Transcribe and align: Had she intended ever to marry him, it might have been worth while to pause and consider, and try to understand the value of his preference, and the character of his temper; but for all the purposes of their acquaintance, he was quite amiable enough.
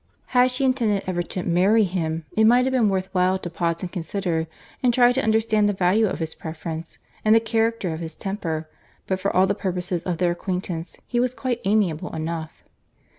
Had 0.33 0.49
she 0.49 0.65
intended 0.65 1.03
ever 1.05 1.21
to 1.21 1.43
marry 1.43 1.83
him, 1.83 2.25
it 2.35 2.45
might 2.45 2.65
have 2.65 2.71
been 2.71 2.89
worth 2.89 3.07
while 3.13 3.37
to 3.37 3.51
pause 3.51 3.83
and 3.83 3.91
consider, 3.91 4.47
and 4.81 4.91
try 4.91 5.11
to 5.11 5.21
understand 5.21 5.69
the 5.69 5.73
value 5.73 6.07
of 6.07 6.17
his 6.17 6.33
preference, 6.33 6.97
and 7.23 7.35
the 7.35 7.39
character 7.39 7.93
of 7.93 7.99
his 7.99 8.15
temper; 8.15 8.67
but 9.05 9.19
for 9.19 9.29
all 9.31 9.45
the 9.45 9.53
purposes 9.53 10.01
of 10.01 10.17
their 10.17 10.31
acquaintance, 10.31 10.97
he 11.05 11.19
was 11.19 11.35
quite 11.35 11.61
amiable 11.65 12.09
enough. 12.15 12.63